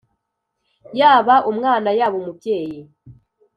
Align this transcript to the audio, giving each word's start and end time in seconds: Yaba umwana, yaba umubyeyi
Yaba 0.99 1.35
umwana, 1.51 1.89
yaba 1.99 2.15
umubyeyi 2.21 2.79